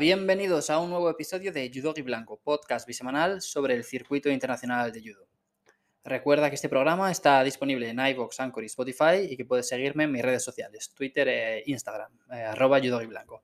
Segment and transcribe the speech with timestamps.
[0.00, 4.90] bienvenidos a un nuevo episodio de Judo y Blanco, podcast bisemanal sobre el circuito internacional
[4.90, 5.28] de judo.
[6.02, 10.04] Recuerda que este programa está disponible en iVoox, Anchor y Spotify y que puedes seguirme
[10.04, 13.42] en mis redes sociales, Twitter e Instagram, eh, arroba judo y blanco.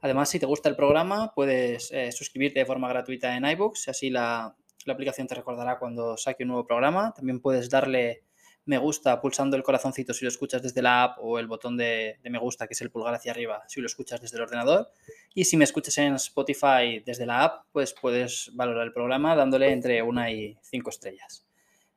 [0.00, 4.08] Además, si te gusta el programa, puedes eh, suscribirte de forma gratuita en iVoox, así
[4.08, 4.56] la,
[4.86, 7.12] la aplicación te recordará cuando saque un nuevo programa.
[7.12, 8.24] También puedes darle
[8.70, 12.20] me gusta pulsando el corazoncito si lo escuchas desde la app o el botón de,
[12.22, 14.92] me gusta, que es el pulgar hacia arriba, si lo escuchas desde el ordenador.
[15.34, 19.72] Y si me escuchas en Spotify desde la app, pues puedes valorar el programa dándole
[19.72, 21.44] entre una y cinco estrellas.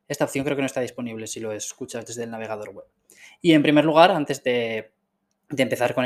[0.07, 2.85] Esta opción creo que no está disponible si lo escuchas desde el navegador web.
[3.39, 4.93] Y en primer lugar, antes de,
[5.55, 6.05] empezar con,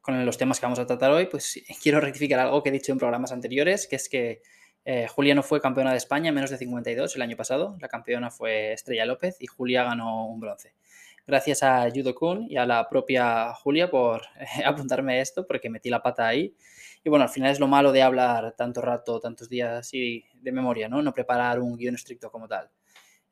[0.00, 2.90] con los temas que vamos a tratar hoy, pues quiero rectificar algo que he dicho
[2.90, 4.40] en programas anteriores, que es que
[4.84, 7.76] eh, Julia no fue campeona de España en menos de 52 el año pasado.
[7.80, 10.74] La campeona fue Estrella López y Julia ganó un bronce.
[11.26, 15.90] Gracias a Judo Kun y a la propia Julia por eh, apuntarme esto, porque metí
[15.90, 16.54] la pata ahí.
[17.04, 20.52] Y bueno, al final es lo malo de hablar tanto rato, tantos días y de
[20.52, 21.02] memoria, ¿no?
[21.02, 22.68] No preparar un guion estricto como tal.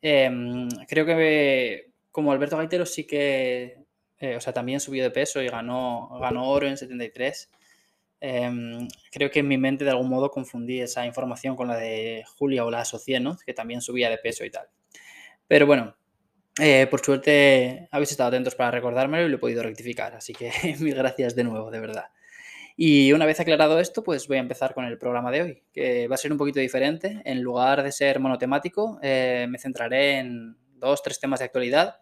[0.01, 3.85] Em, creo que como Alberto Gaitero sí que,
[4.19, 7.51] eh, o sea, también subió de peso y ganó, ganó oro en 73.
[8.21, 12.25] Em, creo que en mi mente de algún modo confundí esa información con la de
[12.37, 13.37] Julia o la asocié, ¿no?
[13.45, 14.67] Que también subía de peso y tal.
[15.47, 15.97] Pero bueno,
[16.61, 20.51] eh, por suerte habéis estado atentos para recordármelo y lo he podido rectificar, así que
[20.81, 22.07] mil gracias de nuevo, de verdad.
[22.77, 26.07] Y una vez aclarado esto, pues voy a empezar con el programa de hoy, que
[26.07, 27.21] va a ser un poquito diferente.
[27.25, 31.97] En lugar de ser monotemático, eh, me centraré en dos, tres temas de actualidad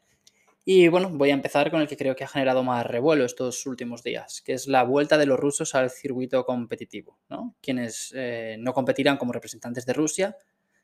[0.68, 3.64] y bueno, voy a empezar con el que creo que ha generado más revuelo estos
[3.66, 7.54] últimos días, que es la vuelta de los rusos al circuito competitivo, ¿no?
[7.62, 10.36] quienes eh, no competirán como representantes de Rusia,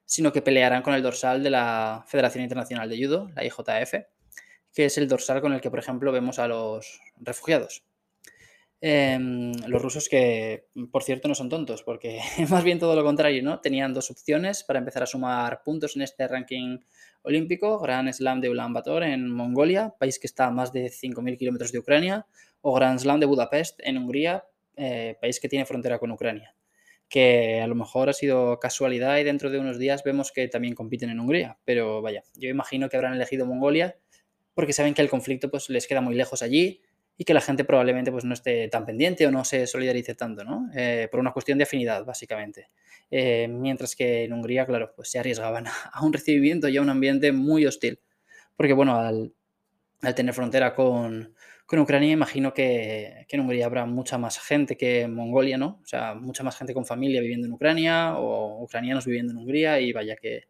[0.05, 3.95] sino que pelearán con el dorsal de la Federación Internacional de Judo, la IJF,
[4.73, 7.85] que es el dorsal con el que, por ejemplo, vemos a los refugiados.
[8.81, 12.21] Em, los rusos que, por cierto, no son tontos, porque
[12.51, 13.61] más bien todo lo contrario, ¿no?
[13.61, 16.79] Tenían dos opciones para empezar a sumar puntos en este ranking
[17.23, 21.73] olímpico, Grand Slam de Ulaanbaatar en Mongolia, país que está a más de 5.000 kilómetros
[21.73, 22.27] de Ucrania,
[22.61, 24.45] o Grand Slam de Budapest en Hungría,
[24.77, 26.55] eh, país que tiene frontera con Ucrania,
[27.09, 30.75] que a lo mejor ha sido casualidad y dentro de unos días vemos que también
[30.75, 33.97] compiten en Hungría, pero vaya, yo imagino que habrán elegido Mongolia
[34.55, 36.83] porque saben que el conflicto pues, les queda muy lejos allí
[37.23, 40.43] y que la gente probablemente pues, no esté tan pendiente o no se solidarice tanto,
[40.43, 40.69] ¿no?
[40.75, 42.71] Eh, por una cuestión de afinidad, básicamente.
[43.13, 46.91] Eh, mientras que en Hungría, claro, pues se arriesgaban a un recibimiento y a un
[46.91, 48.01] ambiente muy hostil.
[48.57, 49.33] Porque, bueno, al,
[50.17, 51.33] tener frontera con,
[51.71, 55.79] Ucrania, imagino que, en Hungría habrá mucha más gente que en Mongolia, ¿no?
[55.81, 59.79] O sea, mucha más gente con familia viviendo en Ucrania o ucranianos viviendo en Hungría
[59.79, 60.49] y vaya que,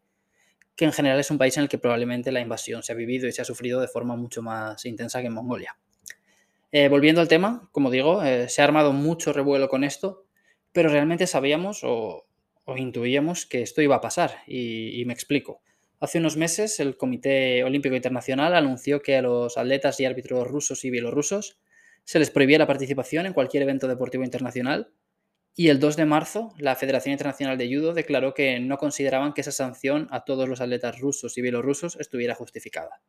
[0.75, 3.27] que en general es un país en el que probablemente la invasión se ha vivido
[3.27, 5.77] y se ha sufrido de forma mucho más intensa que en Mongolia.
[6.75, 10.25] Eh, volviendo al tema, como digo, eh, se ha armado mucho revuelo con esto,
[10.71, 12.25] pero realmente sabíamos o,
[12.75, 15.61] intuíamos que esto iba a pasar, y, me explico.
[15.99, 20.83] Hace unos meses el Comité Olímpico Internacional anunció que a los atletas y árbitros rusos
[20.83, 21.59] y bielorrusos
[22.05, 24.91] se les prohibía la participación en cualquier evento deportivo internacional
[25.55, 29.41] y el 2 de marzo la Federación Internacional de Judo declaró que no consideraban que
[29.41, 32.99] esa sanción a todos los atletas rusos y bielorrusos estuviera justificada.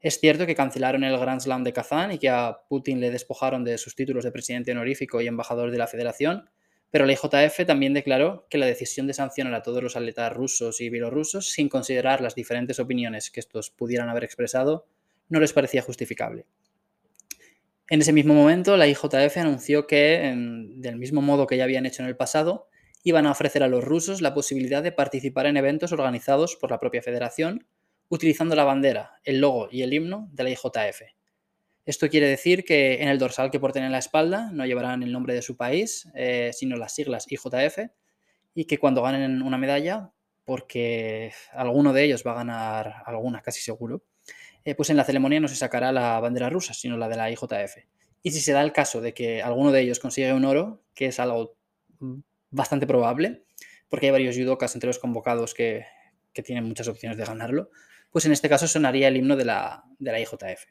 [0.00, 3.64] Es cierto que cancelaron el Grand Slam de Kazán y que a Putin le despojaron
[3.64, 6.48] de sus títulos de presidente honorífico y embajador de la federación,
[6.90, 10.80] pero la IJF también declaró que la decisión de sancionar a todos los atletas rusos
[10.80, 14.86] y bielorrusos, sin considerar las diferentes opiniones que estos pudieran haber expresado,
[15.28, 16.46] no les parecía justificable.
[17.90, 20.32] En ese mismo momento, la IJF anunció que,
[20.76, 22.68] del mismo modo que ya habían hecho en el pasado,
[23.02, 26.78] iban a ofrecer a los rusos la posibilidad de participar en eventos organizados por la
[26.78, 27.66] propia federación,
[28.08, 31.02] utilizando la bandera, el logo y el himno de la IJF.
[31.84, 35.10] Esto quiere decir que en el dorsal que porten en la espalda no llevarán el
[35.10, 37.90] nombre de su país, eh, sino las siglas IJF,
[38.54, 40.10] y que cuando ganen una medalla,
[40.44, 44.02] porque alguno de ellos va a ganar alguna, casi seguro,
[44.64, 47.30] eh, pues en la ceremonia no se sacará la bandera rusa, sino la de la
[47.30, 47.78] IJF.
[48.22, 51.06] Y si se da el caso de que alguno de ellos consigue un oro, que
[51.06, 51.56] es algo
[52.50, 53.44] bastante probable,
[53.88, 55.86] porque hay varios judokas entre los convocados que,
[56.34, 57.70] que tienen muchas opciones de ganarlo,
[58.10, 60.64] pues en este caso sonaría el himno de la, IJF.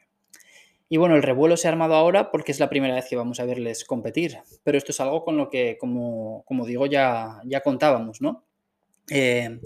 [0.90, 3.40] Y bueno, el revuelo se ha armado ahora porque es la primera vez que vamos
[3.40, 8.22] a verles competir, pero esto es algo con lo que, como, digo, ya, ya contábamos,
[8.22, 8.44] ¿no?
[9.10, 9.60] Eh,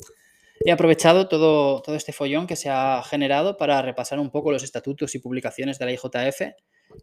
[0.64, 4.62] he aprovechado todo, todo este follón que se ha generado para repasar un poco los
[4.62, 6.42] estatutos y publicaciones de la IJF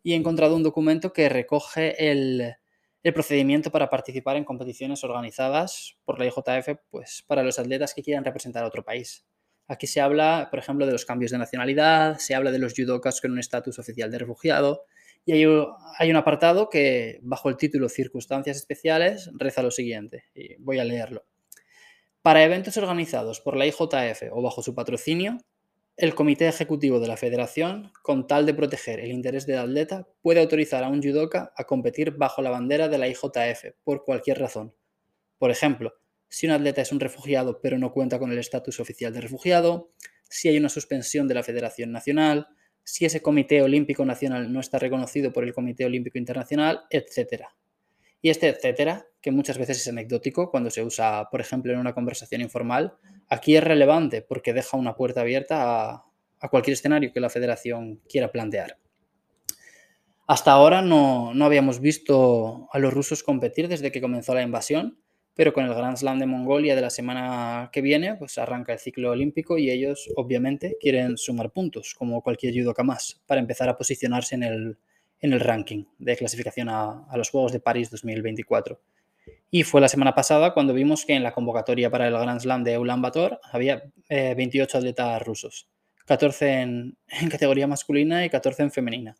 [0.04, 2.56] y he encontrado un documento que recoge el,
[3.04, 8.04] el procedimiento para participar en competiciones organizadas por la IJF pues, para los atletas que
[8.04, 9.25] quieran representar a otro país.
[9.69, 13.21] Aquí se habla, por ejemplo, de los cambios de nacionalidad, se habla de los judokas
[13.21, 14.86] con un estatus oficial de refugiado
[15.25, 20.80] Y hay, un apartado que, bajo el título Circunstancias especiales, reza lo siguiente, y voy
[20.80, 21.24] a leerlo.
[22.24, 25.38] Para eventos organizados por la IJF o bajo su patrocinio,
[25.98, 30.42] el Comité Ejecutivo de la Federación, con tal de proteger el interés del atleta, puede
[30.42, 34.74] autorizar a un judoka a competir bajo la bandera de la IJF por cualquier razón.
[35.38, 35.94] Por ejemplo,
[36.30, 39.92] si un atleta es un refugiado pero no cuenta con el estatus oficial de refugiado,
[40.30, 42.48] si hay una suspensión de la Federación Nacional,
[42.84, 47.44] si ese Comité Olímpico Nacional no está reconocido por el Comité Olímpico Internacional, etc.
[48.22, 51.94] Y este etcétera, que muchas veces es anecdótico cuando se usa, por ejemplo, en una
[51.94, 52.94] conversación informal,
[53.28, 56.06] aquí es relevante porque deja una puerta abierta a,
[56.40, 58.78] a cualquier escenario que la federación quiera plantear.
[60.28, 65.00] Hasta ahora no, no habíamos visto a los rusos competir desde que comenzó la invasión
[65.39, 68.80] pero con el Grand Slam de Mongolia de la semana que viene, pues arranca el
[68.80, 73.77] ciclo olímpico y ellos obviamente quieren sumar puntos, como cualquier judoka más, para empezar a
[73.77, 74.77] posicionarse en el,
[75.21, 78.81] en el ranking de clasificación a, los Juegos de París 2024.
[79.50, 82.65] Y fue la semana pasada cuando vimos que en la convocatoria para el Grand Slam
[82.65, 85.69] de Ulaanbaatar había eh, 28 atletas rusos,
[86.06, 89.15] 14 en, en categoría masculina y 14 en femenina,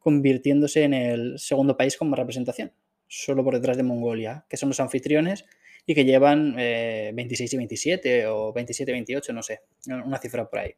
[0.00, 2.72] convirtiéndose en el segundo país con más representación,
[3.06, 5.44] solo por detrás de Mongolia, que son los anfitriones
[5.86, 10.48] y que llevan eh, 26 y 27 o 27 y 28, no sé, una cifra
[10.48, 10.74] por ahí.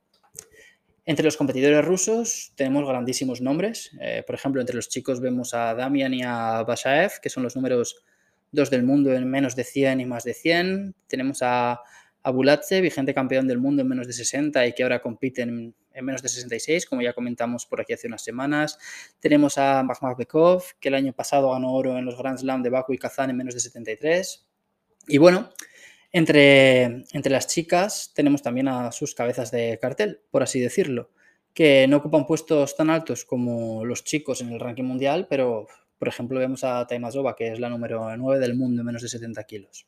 [1.04, 3.90] Entre los competidores rusos tenemos grandísimos nombres.
[4.00, 7.56] Eh, por ejemplo, entre los chicos vemos a Damian y a Bashaev, que son los
[7.56, 8.04] números
[8.52, 10.94] dos del mundo en menos de 100 y más de 100.
[11.08, 11.81] Tenemos a,
[12.22, 12.32] a
[12.81, 16.22] vigente campeón del mundo en menos de 60 y que ahora compite en, en, menos
[16.22, 18.78] de 66, como ya comentamos por aquí hace unas semanas.
[19.19, 22.93] Tenemos a Makhmadbekov, que el año pasado ganó oro en los Grand Slam de Baku
[22.93, 24.46] y Kazán en menos de 73.
[25.08, 25.50] Y bueno,
[26.12, 31.10] entre, entre las chicas tenemos también a sus cabezas de cartel, por así decirlo,
[31.54, 35.66] que no ocupan puestos tan altos como los chicos en el ranking mundial, pero
[35.99, 39.08] por ejemplo vemos a Taimazova, que es la número 9 del mundo en menos de
[39.08, 39.87] 70 kilos.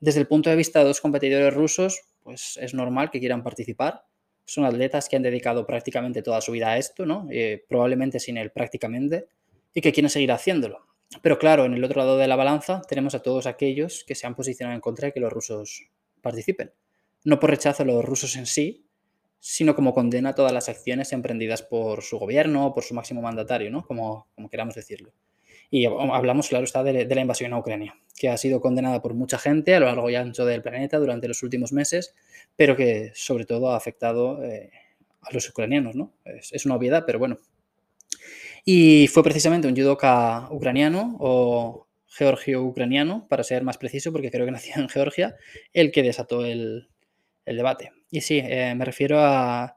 [0.00, 4.04] Desde el punto de vista de los competidores rusos, pues es normal que quieran participar.
[4.44, 7.28] Son atletas que han dedicado prácticamente toda su vida a esto, ¿no?
[7.30, 9.26] Eh, probablemente sin él prácticamente,
[9.72, 10.91] y que quieren seguir haciéndolo.
[11.20, 14.26] Pero claro, en el otro lado de la balanza tenemos a todos aquellos que se
[14.26, 15.88] han posicionado en contra de que los rusos
[16.20, 16.72] participen.
[17.24, 18.86] No por rechazo a los rusos en sí,
[19.38, 23.20] sino como condena a todas las acciones emprendidas por su gobierno o por su máximo
[23.20, 23.84] mandatario, ¿no?
[23.84, 25.12] como, queramos decirlo.
[25.70, 29.38] Y hablamos, claro está, de, la invasión a Ucrania, que ha sido condenada por mucha
[29.38, 32.14] gente a lo largo y ancho del planeta durante los últimos meses,
[32.56, 34.70] pero que sobre todo ha afectado eh,
[35.22, 35.96] a los ucranianos.
[35.96, 36.12] ¿no?
[36.24, 37.38] Es una obviedad, pero bueno,
[38.64, 44.52] y fue precisamente un judoka ucraniano o georgio-ucraniano, para ser más preciso, porque creo que
[44.52, 45.36] nació en Georgia,
[45.72, 46.88] el que desató el,
[47.46, 47.92] debate.
[48.10, 49.76] Y sí, eh, me refiero a,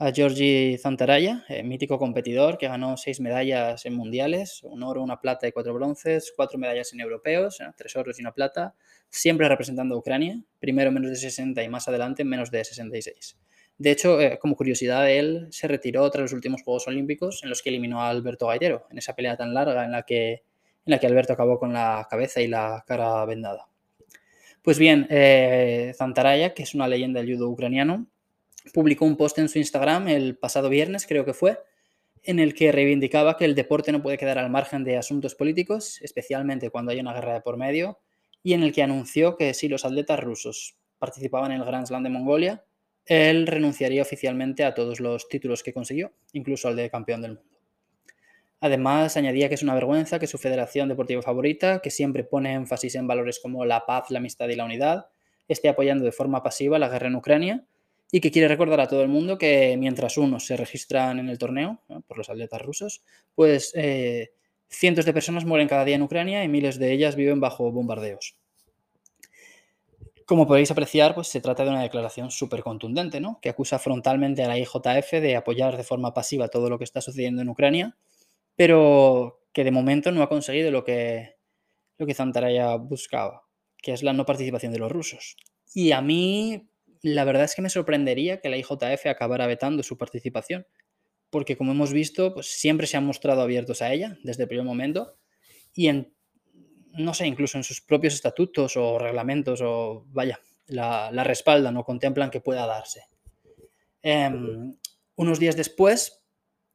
[0.00, 5.20] a Georgi Zantaraya, eh, mítico competidor que ganó seis medallas en mundiales, un oro, una
[5.20, 8.74] plata y cuatro bronces, cuatro medallas en europeos, eh, tres oros y una plata,
[9.10, 12.64] siempre representando a Ucrania, primero en menos de 60 y más adelante en menos de
[12.64, 13.36] 66.
[13.80, 17.62] De hecho, eh, como curiosidad, él se retiró tras los últimos Juegos Olímpicos en los
[17.62, 20.42] que eliminó a Alberto Gaitero, en esa pelea tan larga en la que, en
[20.84, 23.68] la que Alberto acabó con la cabeza y la cara vendada.
[24.60, 28.06] Pues bien, eh, Zantaraya, que es una leyenda del judo ucraniano,
[28.74, 31.58] publicó un post en su Instagram el pasado viernes, creo que fue,
[32.22, 36.02] en el que reivindicaba que el deporte no puede quedar al margen de asuntos políticos,
[36.02, 37.98] especialmente cuando hay una guerra de por medio,
[38.42, 42.02] y en el que anunció que si los atletas rusos participaban en el Grand Slam
[42.02, 42.62] de Mongolia,
[43.10, 47.58] él renunciaría oficialmente a todos los títulos que consiguió, incluso al de campeón del mundo.
[48.60, 52.94] Además, añadía que es una vergüenza que su federación deportiva favorita, que siempre pone énfasis
[52.94, 55.06] en valores como la paz, la amistad y la unidad,
[55.48, 57.64] esté apoyando de forma pasiva la guerra en Ucrania
[58.12, 61.38] y que quiere recordar a todo el mundo que mientras unos se registran en el
[61.38, 63.02] torneo, por los atletas rusos,
[63.34, 64.30] pues eh,
[64.68, 68.39] cientos de personas mueren cada día en Ucrania y miles de ellas viven bajo bombardeos.
[70.30, 73.40] Como podéis apreciar, pues se trata de una declaración súper contundente, ¿no?
[73.42, 77.00] Que acusa frontalmente a la IJF de apoyar de forma pasiva todo lo que está
[77.00, 77.96] sucediendo en Ucrania,
[78.54, 81.34] pero que de momento no ha conseguido lo que,
[81.98, 83.42] lo que Zantaraya buscaba,
[83.82, 85.34] que es la no participación de los rusos.
[85.74, 86.70] Y a mí,
[87.02, 90.64] la verdad es que me sorprendería que la IJF acabara vetando su participación,
[91.30, 94.64] porque como hemos visto, pues siempre se han mostrado abiertos a ella desde el primer
[94.64, 95.16] momento,
[95.74, 96.14] y en
[96.92, 101.84] no sé, incluso en sus propios estatutos o reglamentos o, vaya, la, la respaldan o
[101.84, 103.04] contemplan que pueda darse.
[104.02, 104.30] Eh,
[105.16, 106.22] unos días después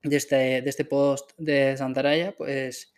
[0.03, 2.93] de este, de este post de Santaraya, pues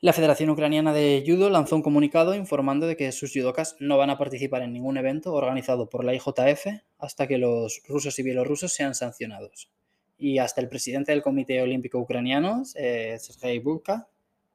[0.00, 4.10] la Federación Ucraniana de Judo lanzó un comunicado informando de que sus judokas no van
[4.10, 6.66] a participar en ningún evento organizado por la IJF
[6.98, 9.70] hasta que los rusos y bielorrusos sean sancionados.
[10.22, 14.06] y hasta el presidente del Comité Olímpico Ucraniano, eh, Sergei Bubka,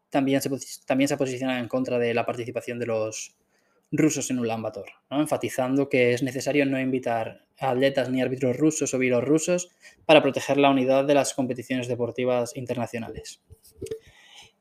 [0.09, 0.49] también se,
[0.85, 3.35] también se ha posicionado en contra de la participación de los
[3.91, 8.93] rusos en Ulan Bator, enfatizando que es necesario no invitar a atletas ni árbitros rusos
[8.93, 9.69] o bielorrusos
[10.05, 13.41] para proteger la unidad de las competiciones deportivas internacionales.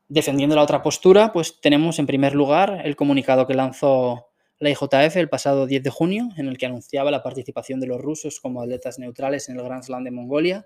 [0.08, 5.16] Defendiendo la otra postura, pues tenemos en primer lugar el comunicado que lanzó la IJF
[5.16, 8.62] el pasado 10 de junio, en el que anunciaba la participación de los rusos como
[8.62, 10.64] atletas neutrales en el Grand Slam de Mongolia,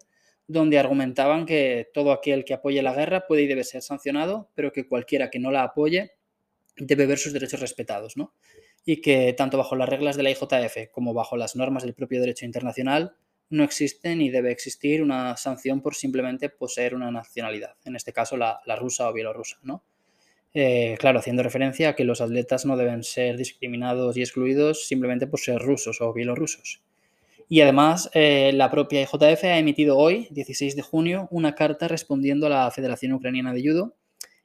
[0.48, 4.72] donde argumentaban que todo aquel que apoye la guerra puede y debe ser sancionado, pero
[4.72, 6.12] que cualquiera que no la apoye
[6.76, 8.32] debe ver sus derechos respetados, ¿no?
[8.84, 12.20] Y que tanto bajo las reglas de la IJF como bajo las normas del propio
[12.20, 13.14] derecho internacional
[13.50, 18.36] no existe ni debe existir una sanción por simplemente poseer una nacionalidad, en este caso
[18.36, 19.84] la, rusa o bielorrusa, ¿no?
[20.54, 25.26] Eh, claro, haciendo referencia a que los atletas no deben ser discriminados y excluidos simplemente
[25.26, 26.82] por ser rusos o bielorrusos.
[27.48, 32.46] Y además, eh, la propia IJF ha emitido hoy, 16 de junio, una carta respondiendo
[32.46, 33.96] a la Federación Ucraniana de Judo,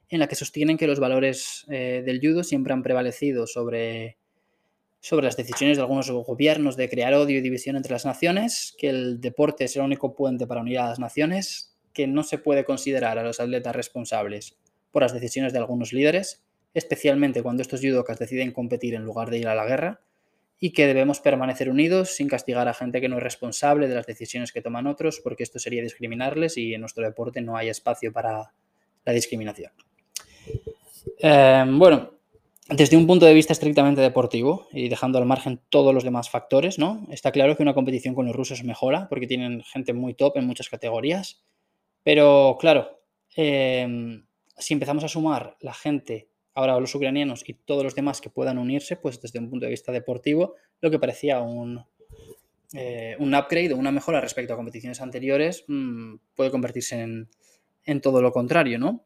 [0.08, 4.16] en la que sostienen que los valores eh, del judo siempre han prevalecido sobre,
[5.00, 8.88] sobre las decisiones de algunos gobiernos de crear odio y división entre las naciones, que
[8.88, 12.64] el deporte es el único puente para unir a las naciones, que no se puede
[12.64, 14.56] considerar a los atletas responsables
[14.92, 16.42] por las decisiones de algunos líderes,
[16.72, 20.00] especialmente cuando estos judokas deciden competir en lugar de ir a la guerra,
[20.64, 24.06] y que debemos permanecer unidos sin castigar a gente que no es responsable de las
[24.06, 28.14] decisiones que toman otros, porque esto sería discriminarles y en nuestro deporte no hay espacio
[28.14, 28.50] para
[29.04, 29.72] la discriminación.
[31.18, 32.12] Em, bueno,
[32.66, 36.78] desde un punto de vista estrictamente deportivo y dejando al margen todos los demás factores,
[36.78, 37.06] ¿no?
[37.10, 40.46] Está claro que una competición con los rusos mejora porque tienen gente muy top en
[40.46, 41.44] muchas categorías,
[42.02, 43.02] pero claro,
[43.36, 44.24] em,
[44.56, 48.58] si empezamos a sumar la gente ahora los ucranianos y todos los demás que puedan
[48.58, 51.84] unirse, pues desde un punto de vista deportivo, lo que parecía un,
[52.72, 58.22] eh, un upgrade o una mejora respecto a competiciones anteriores mm, puede convertirse en, todo
[58.22, 59.04] lo contrario, ¿no?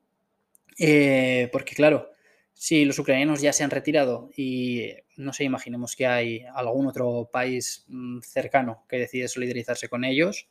[0.79, 2.11] Eh, porque claro,
[2.55, 7.29] si los ucranianos ya se han retirado y no sé, imaginemos que hay algún otro
[7.33, 10.49] país mm, cercano que decide solidarizarse con ellos,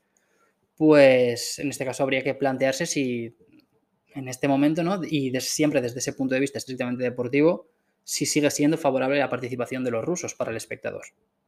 [0.75, 3.35] pues en este caso habría que plantearse si
[4.17, 5.01] en este momento, ¿no?
[5.03, 7.69] Y siempre desde ese punto de vista estrictamente deportivo,
[8.03, 11.03] si sigue siendo favorable la participación de los rusos para el espectador,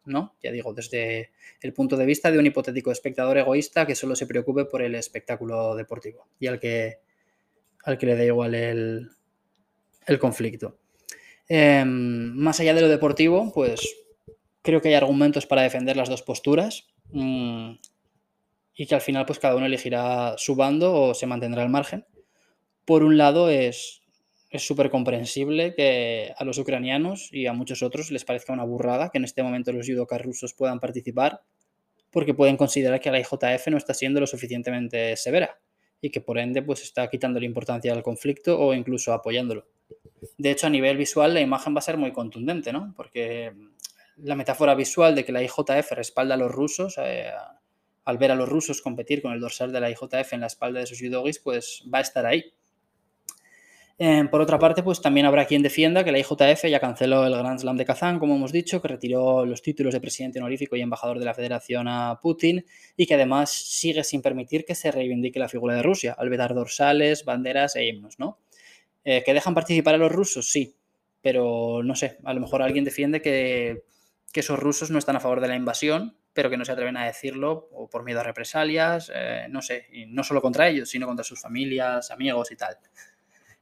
[0.06, 0.36] ¿no?
[0.44, 4.28] Ya digo, desde el punto de vista de un hipotético espectador egoísta que solo se
[4.28, 7.00] preocupe por el espectáculo deportivo y al que,
[7.86, 9.10] al que le da igual el,
[10.20, 10.78] conflicto.
[11.48, 13.96] Em, más allá de lo deportivo, pues
[14.62, 17.72] creo que hay argumentos para defender las dos posturas mm,
[18.76, 22.06] y que al final pues cada uno elegirá su bando o se mantendrá al margen
[22.90, 24.02] por un lado es
[24.58, 29.20] súper comprensible que a los ucranianos y a muchos otros les parezca una burrada que
[29.20, 31.44] en este momento los judokas rusos puedan participar
[32.10, 35.60] porque pueden considerar que la IJF no está siendo lo suficientemente severa
[36.02, 39.68] y que por ende pues está quitando la importancia al conflicto o incluso apoyándolo.
[40.40, 42.96] De hecho, a nivel visual la imagen va a ser muy contundente, ¿no?
[42.98, 43.54] Porque
[44.18, 47.30] la metáfora visual de que la IJF respalda a los rusos, eh,
[48.06, 50.80] al ver a los rusos competir con el dorsal de la IJF en la espalda
[50.80, 52.52] de sus judogis, pues va a estar ahí.
[54.02, 57.36] Em, por otra parte, pues también habrá quien defienda que la IJF ya canceló el
[57.36, 60.82] Grand Slam de Kazán, como hemos dicho, que retiró los títulos de presidente honorífico y
[60.82, 62.66] embajador de la federación a Putin
[62.96, 66.54] y que además sigue sin permitir que se reivindique la figura de Rusia, al vedar
[66.56, 68.40] dorsales, banderas e himnos, ¿no?
[69.04, 70.50] Eh, ¿Que dejan participar a los rusos?
[70.50, 70.78] Sí,
[71.22, 73.84] pero no sé, a lo mejor alguien defiende que,
[74.34, 77.06] esos rusos no están a favor de la invasión, pero que no se atreven a
[77.06, 81.06] decirlo o por miedo a represalias, eh, no sé, y no solo contra ellos, sino
[81.06, 82.78] contra sus familias, amigos y tal.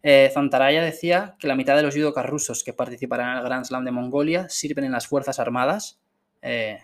[0.03, 3.65] Eh, Zantaraya decía que la mitad de los judokas rusos que participarán en el Grand
[3.65, 5.99] Slam de Mongolia sirven en las Fuerzas Armadas
[6.41, 6.79] eh,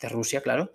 [0.00, 0.74] de Rusia, claro,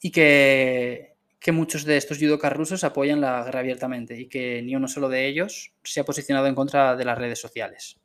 [0.00, 4.76] y que, que muchos de estos judokas rusos apoyan la guerra abiertamente y que ni
[4.76, 7.98] uno solo de ellos se ha posicionado en contra de las redes sociales.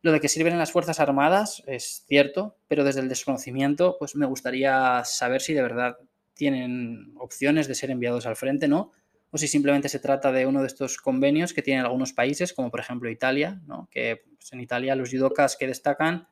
[0.00, 4.14] Lo de que sirven en las Fuerzas Armadas es cierto, pero desde el desconocimiento pues
[4.14, 5.96] me gustaría saber si de verdad
[6.34, 8.92] tienen opciones de ser enviados al frente, ¿no?
[9.30, 12.70] O si simplemente se trata de uno de estos convenios que tienen algunos países, como
[12.70, 16.28] por ejemplo Italia, que pues, en Italia los judokas que destacan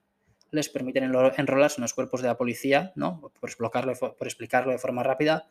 [0.50, 3.20] les permiten enrolarse en los cuerpos de la policía, ¿no?
[3.20, 5.48] por, explicarlo, por explicarlo de forma rápida,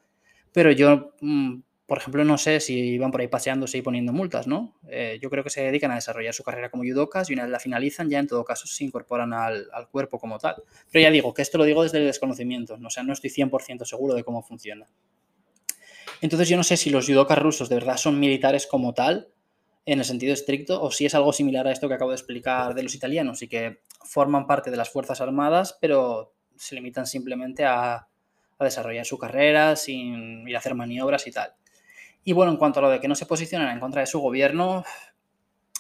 [0.56, 4.48] pero yo, mm, por ejemplo, no sé si van por ahí paseándose y poniendo multas,
[4.48, 4.80] ¿no?
[4.88, 7.52] Eh, yo creo que se dedican a desarrollar su carrera como judokas y una vez
[7.52, 10.56] la finalizan ya en todo caso se incorporan al, cuerpo como tal.
[10.92, 13.84] Pero ya digo, que esto lo digo desde el desconocimiento, o sea, no estoy 100%
[13.84, 14.88] seguro de cómo funciona.
[16.22, 19.30] Entonces yo no sé si los judokas rusos de verdad son militares como tal,
[19.86, 22.74] en el sentido estricto, o si es algo similar a esto que acabo de explicar
[22.74, 27.66] de los italianos y que forman parte de las Fuerzas Armadas, pero se limitan simplemente
[27.66, 28.08] a,
[28.58, 31.54] desarrollar su carrera sin ir a hacer maniobras y tal.
[32.24, 34.20] Y bueno, en cuanto a lo de que no se posicionen en contra de su
[34.22, 34.86] gobierno,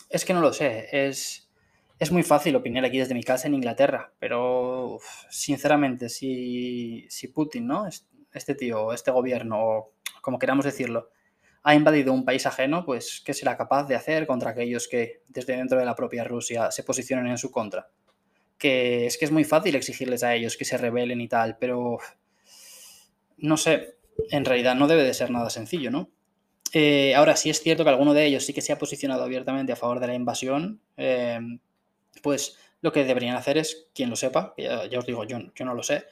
[0.09, 0.89] es que no lo sé.
[0.91, 1.49] Es,
[1.97, 4.99] es muy fácil opinar aquí desde mi casa en Inglaterra, pero
[5.29, 7.87] sinceramente, si, si Putin, ¿no?
[8.33, 9.91] Este tío, este gobierno,
[10.25, 11.11] como queramos decirlo,
[11.61, 15.55] ha invadido un país ajeno, pues ¿qué será capaz de hacer contra aquellos que desde
[15.55, 17.89] dentro de la propia Rusia se posicionen en su contra?
[18.57, 21.99] Que es que es muy fácil exigirles a ellos que se rebelen y tal, pero
[23.37, 23.97] no sé,
[24.31, 26.09] en realidad no debe de ser nada sencillo, ¿no?
[26.73, 29.73] Eh, ahora sí es cierto que alguno de ellos sí que se ha posicionado abiertamente
[29.73, 31.39] a favor de la invasión, eh,
[32.23, 35.83] pues lo que deberían hacer es, quien lo sepa, ya, os digo, yo, no lo
[35.83, 36.05] sé,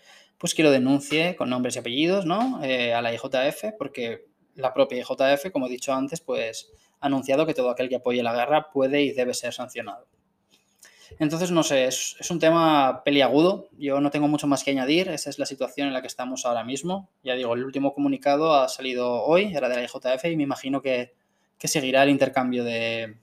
[0.43, 2.61] pues que lo denuncie con nombres y apellidos, ¿no?
[2.65, 6.69] Eh, a la IJF, porque la propia IJF, como he dicho antes, pues
[6.99, 10.05] ha anunciado que todo aquel que apoye la guerra puede y debe ser sancionado.
[11.17, 13.69] Entonces, no sé, es, un tema peliagudo.
[13.77, 15.07] Yo no tengo mucho más que añadir.
[15.07, 17.09] Esa es la situación en la que estamos ahora mismo.
[17.23, 20.81] Ya digo, el último comunicado ha salido hoy, era de la IJF, y me imagino
[20.81, 21.13] que,
[21.57, 23.15] seguirá el intercambio de,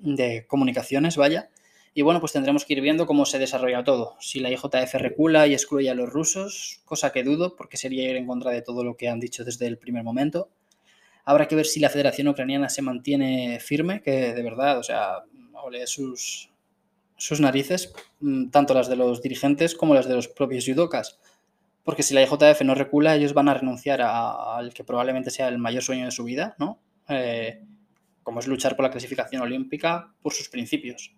[0.00, 1.51] de comunicaciones, vaya.
[1.94, 4.16] Y bueno, pues tendremos que ir viendo cómo se desarrolla todo.
[4.18, 8.16] Si la IJF recula y excluye a los rusos, cosa que dudo, porque sería ir
[8.16, 10.48] en contra de todo lo que han dicho desde el primer momento.
[11.24, 15.24] Habrá que ver si la Federación Ucraniana se mantiene firme, que de verdad, o sea,
[15.52, 16.50] ole sus,
[17.16, 21.20] sus narices, mm, tanto las de los dirigentes como las de los propios judokas.
[21.84, 25.58] Porque si la IJF no recula, ellos van a renunciar al que probablemente sea el
[25.58, 26.80] mayor sueño de su vida, ¿no?
[27.08, 27.60] Eh,
[28.22, 31.12] como es luchar por la clasificación olímpica por sus principios.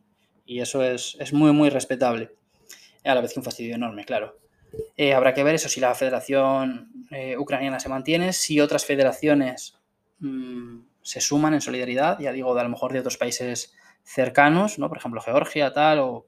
[0.47, 2.35] Y eso es, muy, muy respetable.
[3.05, 4.39] A la vez que un fastidio enorme, claro.
[4.97, 9.79] Eh, habrá que ver eso, si la federación eh, ucraniana se mantiene, si otras federaciones
[10.19, 14.79] mm, se suman en solidaridad, ya digo, de a lo mejor de otros países cercanos,
[14.79, 14.89] ¿no?
[14.89, 16.27] Por ejemplo, Georgia, tal, o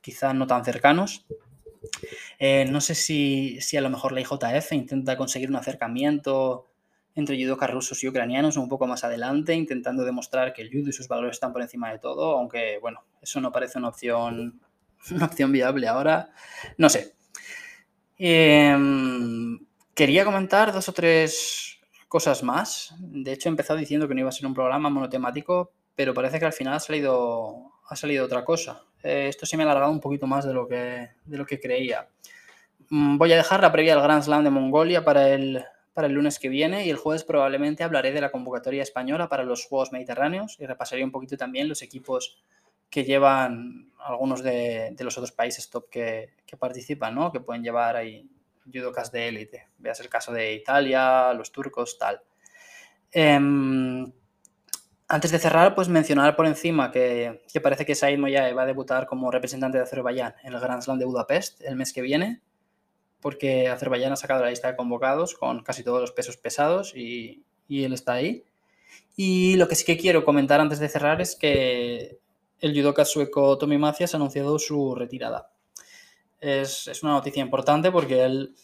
[0.00, 1.26] quizá no tan cercanos.
[2.38, 6.67] Eh, no sé si, si, a lo mejor la IJF intenta conseguir un acercamiento
[7.18, 10.92] entre judokas rusos y ucranianos un poco más adelante, intentando demostrar que el judo y
[10.92, 14.60] sus valores están por encima de todo, aunque bueno, eso no parece una opción,
[15.10, 16.30] una opción viable ahora.
[16.76, 17.16] No sé.
[18.16, 19.58] Em,
[19.94, 22.94] quería comentar dos o tres cosas más.
[23.00, 26.38] De hecho, he empezado diciendo que no iba a ser un programa monotemático, pero parece
[26.38, 28.84] que al final ha salido, ha salido otra cosa.
[29.02, 31.58] Eh, esto se me ha alargado un poquito más de lo que, de lo que
[31.58, 32.08] creía.
[32.90, 35.64] Mm, voy a dejar la previa del Grand Slam de Mongolia para el,
[35.98, 39.42] para el lunes que viene y el jueves probablemente hablaré de la convocatoria española para
[39.42, 42.40] los Juegos Mediterráneos y repasaré un poquito también los equipos
[42.88, 47.32] que llevan algunos de, los otros países top que, participan, ¿no?
[47.32, 48.30] que pueden llevar ahí
[48.72, 49.70] judocas de élite.
[49.78, 52.22] Veas el caso de Italia, los turcos, tal.
[53.10, 54.12] Em,
[55.08, 59.08] antes de cerrar, pues mencionar por encima que, parece que Said Moyae va a debutar
[59.08, 62.40] como representante de Azerbaiyán en el Grand Slam de Budapest el mes que viene,
[63.20, 67.44] porque Azerbaiyán ha sacado la lista de convocados con casi todos los pesos pesados y,
[67.68, 68.44] él está ahí.
[69.16, 72.18] Y lo que sí que quiero comentar antes de cerrar es que
[72.60, 75.50] el judoka sueco Tommy Macias ha anunciado su retirada.
[76.40, 78.54] Es, es, una noticia importante porque él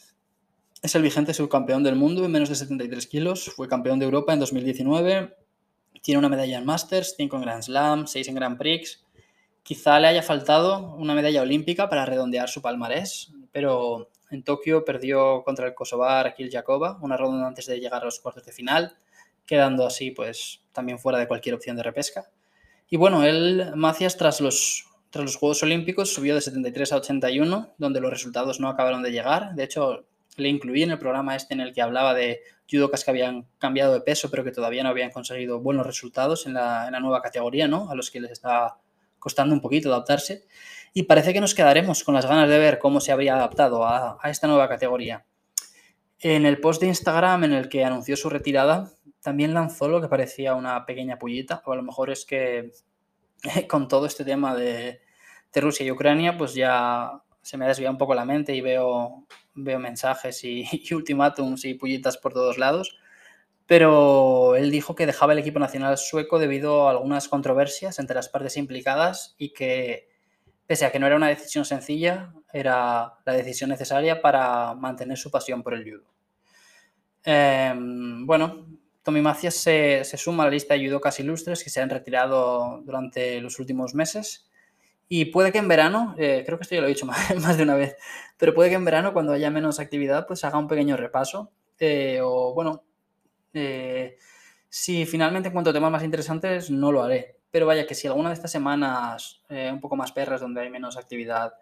[0.81, 4.33] es el vigente subcampeón del mundo en menos de 73 kilos, fue campeón de Europa
[4.33, 5.35] en 2019
[6.05, 9.03] tiene una medalla en Masters, 5 en Grand Slam, 6 en Grand Prix.
[9.63, 15.43] Quizá le haya faltado una medalla olímpica para redondear su palmarés, pero en Tokio perdió
[15.45, 18.97] contra el Kosovar Akil Jakova, una ronda antes de llegar a los cuartos de final,
[19.47, 22.31] quedando así pues también fuera de cualquier opción de repesca.
[22.89, 27.75] Y bueno, él, Macias, tras los, tras los Juegos Olímpicos subió de 73 a 81,
[27.79, 29.55] donde los resultados no acabaron de llegar.
[29.55, 30.05] De hecho,
[30.37, 33.93] le incluí en el programa este en el que hablaba de judokas que habían cambiado
[33.93, 37.91] de peso pero que todavía no habían conseguido buenos resultados en la, nueva categoría, ¿no?
[37.91, 38.79] A los que les está
[39.19, 40.45] costando un poquito adaptarse.
[40.97, 44.17] Y parece que nos quedaremos con las ganas de ver cómo se habría adaptado a,
[44.27, 45.27] esta nueva categoría.
[46.21, 50.07] En el post de Instagram en el que anunció su retirada, también lanzó lo que
[50.07, 52.71] parecía una pequeña pullita, o a lo mejor es que
[53.69, 55.01] con todo este tema de,
[55.57, 59.27] Rusia y Ucrania, pues ya se me ha desviado un poco la mente y veo
[59.55, 62.97] veo mensajes y, y ultimátums y pullitas por todos lados,
[63.67, 68.29] pero él dijo que dejaba el equipo nacional sueco debido a algunas controversias entre las
[68.29, 70.14] partes implicadas y que,
[70.67, 75.31] pese a que no era una decisión sencilla, era la decisión necesaria para mantener su
[75.31, 76.05] pasión por el judo.
[77.25, 78.67] Em, bueno,
[79.03, 82.81] Tommy Macias se, se, suma a la lista de judocas ilustres que se han retirado
[82.85, 84.51] durante los últimos meses
[85.09, 87.63] y puede que en verano, eh, creo que esto ya lo he dicho más, de
[87.63, 87.97] una vez,
[88.39, 91.51] pero puede que en verano, cuando haya menos actividad, pues haga un pequeño repaso.
[91.79, 92.85] Eh, o bueno,
[93.53, 94.17] eh,
[94.69, 97.37] si finalmente encuentro temas más interesantes, no lo haré.
[97.55, 100.97] Pero vaya que si alguna de estas semanas un poco más perras, donde hay menos
[100.97, 101.55] actividad,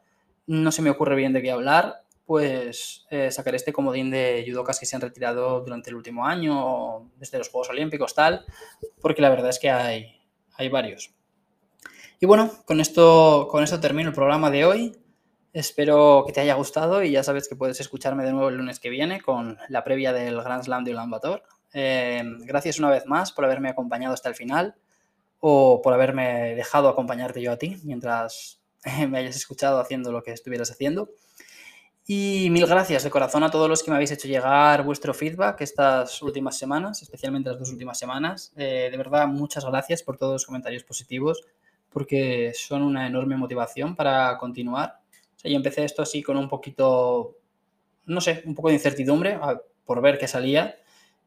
[0.46, 4.80] no se me ocurre bien de qué hablar, pues eh, sacaré este comodín de judokas
[4.80, 8.46] que se han retirado durante el último año, desde los Juegos Olímpicos, tal,
[9.02, 10.18] porque la verdad es que hay,
[10.54, 11.12] hay varios.
[12.20, 14.96] Y bueno, con esto, con esto termino el programa de hoy.
[15.52, 18.80] Espero que te haya gustado y ya sabes que puedes escucharme de nuevo el lunes
[18.80, 21.42] que viene con la previa del Grand Slam de Ulan Bator.
[21.74, 24.74] Eh, gracias una vez más por haberme acompañado hasta el final
[25.44, 28.62] o por haberme dejado acompañarte yo a ti mientras
[29.08, 31.10] me hayas escuchado haciendo lo que estuvieras haciendo.
[32.06, 35.60] Y mil gracias de corazón a todos los que me habéis hecho llegar vuestro feedback
[35.60, 38.52] estas últimas semanas, especialmente las dos últimas semanas.
[38.56, 41.44] Eh, de verdad, muchas gracias por todos los comentarios positivos,
[41.90, 45.00] porque son una enorme motivación para continuar.
[45.36, 47.36] O sea, yo empecé esto así con un poquito,
[48.06, 49.40] no sé, un poco de incertidumbre
[49.84, 50.76] por ver qué salía.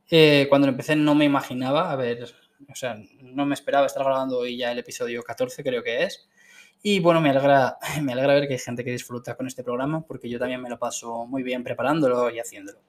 [0.09, 2.33] Eh, cuando empecé no me imaginaba, a ver,
[2.69, 6.27] o sea, no me esperaba estar grabando hoy ya el episodio 14, creo que es.
[6.81, 10.05] Y bueno, me alegra, me alegra ver que hay gente que disfruta con este programa
[10.05, 12.79] porque yo también me lo paso muy bien preparándolo y haciéndolo.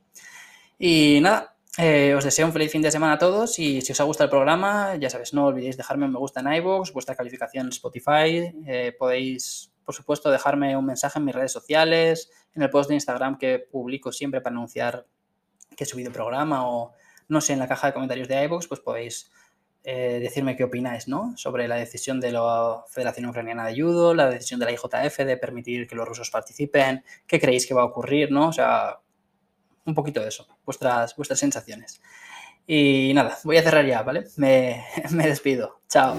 [0.79, 4.01] Y nada, eh, os deseo un feliz fin de semana a todos y si os
[4.01, 7.15] ha gustado el programa, ya sabes, no olvidéis dejarme un me gusta en iVoox, vuestra
[7.15, 12.63] calificación en Spotify, eh, podéis, por supuesto, dejarme un mensaje en mis redes sociales, en
[12.63, 15.07] el post de Instagram que publico siempre para anunciar
[15.77, 16.93] que he subido programa o,
[17.29, 19.31] no sé, en la caja de comentarios de iVoox, pues podéis
[19.89, 21.33] eh, decirme qué opináis ¿no?
[21.37, 25.37] sobre la decisión de la Federación Ucraniana de Judo, la decisión de la IJF de
[25.37, 28.49] permitir que los rusos participen, qué creéis que va a ocurrir, ¿no?
[28.49, 28.99] O sea,
[29.85, 32.01] un poquito de eso, vuestras, vuestras sensaciones.
[32.67, 34.25] Y nada, voy a cerrar ya, ¿vale?
[34.37, 35.79] Me, me despido.
[35.89, 36.17] Chao.